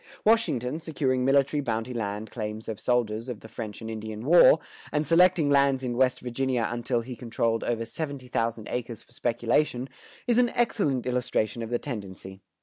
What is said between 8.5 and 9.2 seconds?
acres for